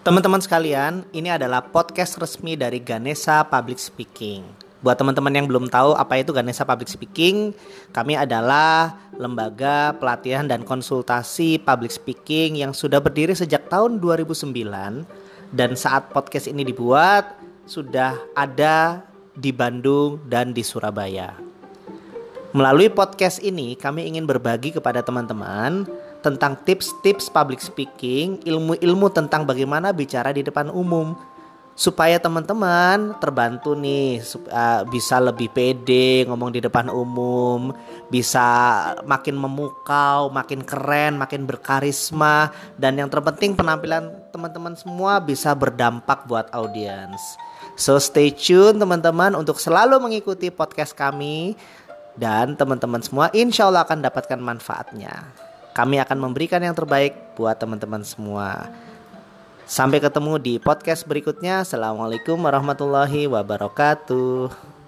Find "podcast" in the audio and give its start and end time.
1.60-2.16, 16.16-16.48, 22.88-23.44, 50.52-50.92, 60.58-61.06